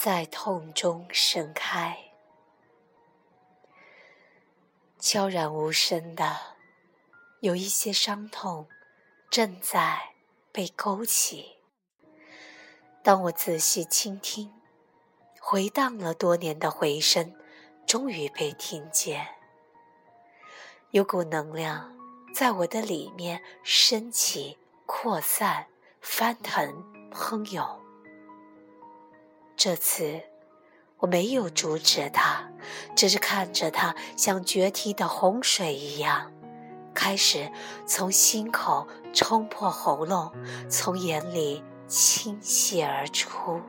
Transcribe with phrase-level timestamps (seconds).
[0.00, 2.12] 在痛中盛开，
[4.96, 6.36] 悄然无声的，
[7.40, 8.68] 有一些伤痛
[9.28, 10.14] 正在
[10.52, 11.58] 被勾起。
[13.02, 14.52] 当我仔细倾听，
[15.40, 17.34] 回荡了多年的回声，
[17.84, 19.26] 终于被听见。
[20.92, 21.92] 有股能量
[22.32, 25.66] 在我的里面升起、扩散、
[26.00, 27.87] 翻腾、喷涌。
[29.58, 30.20] 这次
[30.98, 32.48] 我没有阻止他，
[32.94, 36.30] 只是看着他像决堤的洪水一样，
[36.94, 37.50] 开始
[37.84, 40.32] 从心口冲破喉咙，
[40.70, 43.60] 从眼里倾泻而出。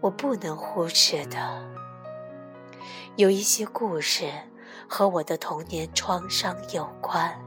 [0.00, 1.68] 我不能忽视的，
[3.16, 4.30] 有一些故事
[4.88, 7.43] 和我的童年创伤有关。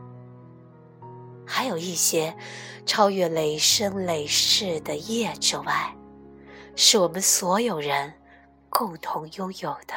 [1.48, 2.38] 还有一些
[2.86, 5.96] 超越累生累世的业之外，
[6.76, 8.22] 是我们所有人
[8.70, 9.96] 共同拥有的。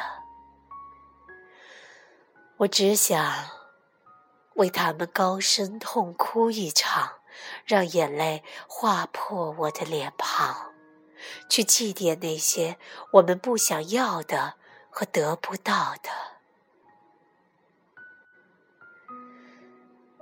[2.57, 3.49] 我只想
[4.53, 7.19] 为他们高声痛哭一场，
[7.65, 10.71] 让眼泪划破我的脸庞，
[11.49, 12.77] 去祭奠那些
[13.13, 14.55] 我们不想要的
[14.89, 16.09] 和得不到的，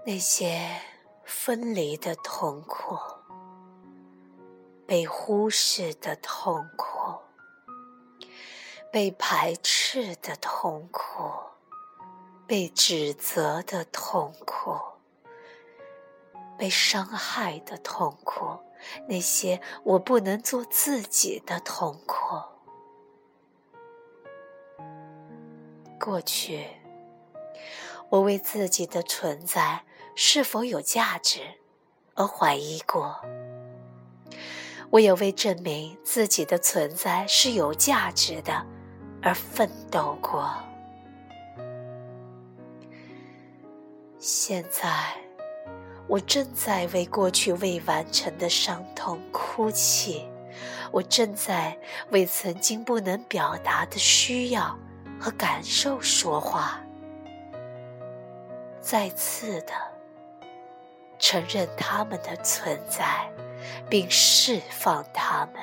[0.05, 0.81] 那些。
[1.29, 2.97] 分离的痛苦，
[4.87, 7.19] 被忽视的痛苦，
[8.91, 11.29] 被排斥的痛苦，
[12.47, 14.75] 被指责的痛苦，
[16.57, 18.57] 被伤害的痛苦，
[19.07, 22.41] 那些我不能做自己的痛苦。
[25.99, 26.65] 过去，
[28.09, 29.85] 我为自己的存在。
[30.21, 31.39] 是否有价值
[32.13, 33.21] 而怀疑过？
[34.89, 38.65] 我也为证明自己的存在是有价值的
[39.21, 40.53] 而奋斗过。
[44.17, 45.15] 现在，
[46.05, 50.27] 我正在为过去未完成的伤痛哭泣，
[50.91, 54.77] 我正在为曾经不能表达的需要
[55.17, 56.83] 和感受说话。
[58.81, 59.88] 再次的。
[61.19, 63.29] 承认他们的存在，
[63.89, 65.61] 并释放他们。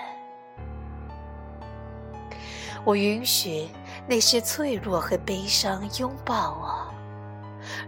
[2.85, 3.69] 我允许
[4.07, 6.95] 那些脆弱和悲伤拥抱我，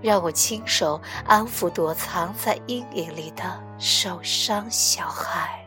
[0.03, 5.65] 让我亲手安抚躲藏在阴影里的受伤小孩。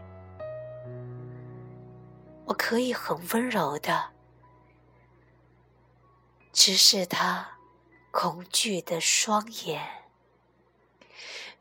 [2.46, 4.10] 我可以很温柔的
[6.52, 7.48] 直视他
[8.12, 10.01] 恐惧的双眼。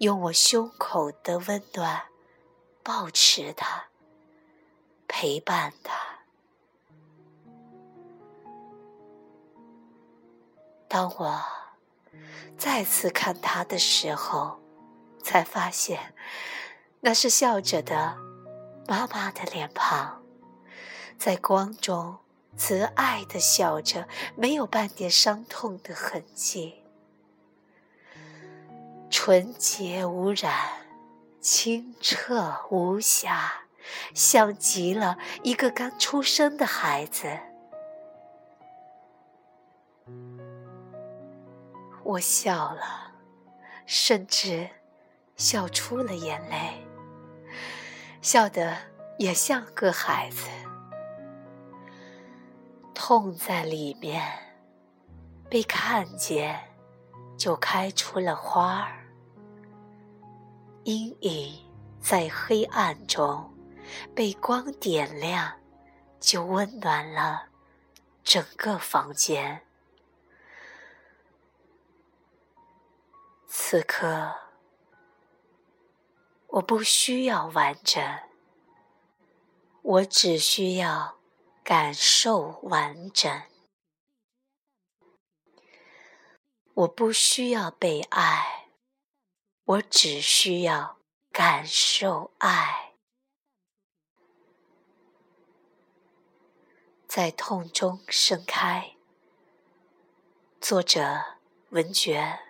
[0.00, 2.04] 用我胸口的温暖
[2.82, 3.88] 抱持他，
[5.06, 5.94] 陪伴他。
[10.88, 11.42] 当我
[12.56, 14.58] 再次看他的时候，
[15.22, 16.14] 才发现
[17.00, 18.16] 那是笑着的
[18.88, 20.22] 妈妈的脸庞，
[21.18, 22.16] 在光中
[22.56, 26.79] 慈爱的笑着，没有半点伤痛的痕迹。
[29.22, 30.50] 纯洁无染，
[31.42, 33.52] 清澈无瑕，
[34.14, 37.28] 像极了一个刚出生的孩子。
[42.02, 43.12] 我笑了，
[43.84, 44.70] 甚至
[45.36, 46.82] 笑出了眼泪，
[48.22, 48.74] 笑得
[49.18, 50.48] 也像个孩子。
[52.94, 54.26] 痛在里面，
[55.50, 56.58] 被看见，
[57.36, 58.96] 就开出了花儿。
[60.84, 61.70] 阴影
[62.00, 63.54] 在黑暗中
[64.14, 65.60] 被光点亮，
[66.18, 67.48] 就温暖了
[68.24, 69.66] 整个房间。
[73.46, 74.34] 此刻，
[76.46, 78.02] 我不需要完整，
[79.82, 81.18] 我只需要
[81.62, 83.42] 感受完整。
[86.72, 88.59] 我不需要被爱。
[89.70, 90.96] 我只需要
[91.30, 92.94] 感受爱，
[97.06, 98.96] 在痛中盛开。
[100.60, 101.36] 作者：
[101.68, 102.49] 文觉。